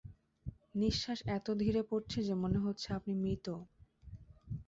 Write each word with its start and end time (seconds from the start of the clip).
নিঃশ্বাস 0.75 1.19
এত 1.29 1.47
ধীরে 1.61 1.81
পড়ছে 1.89 2.19
যে 2.27 2.33
মনে 2.43 2.59
হচ্ছে 2.59 2.87
আপনি 2.97 3.13
মৃত! 3.15 3.45